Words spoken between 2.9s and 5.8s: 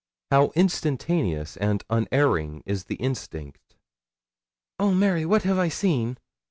instinct! 'Oh, Mary, what have I